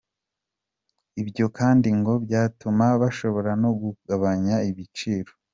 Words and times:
Ibyo 1.21 1.45
kandi 1.57 1.87
ngo 1.99 2.13
byatuma 2.25 2.85
bashobora 3.01 3.51
no 3.61 3.69
kugabanya 3.79 4.55
ibiciro. 4.69 5.31